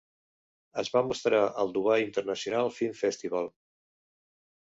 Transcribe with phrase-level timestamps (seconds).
[0.83, 3.53] Es va mostrar al Dubai International Film Festival.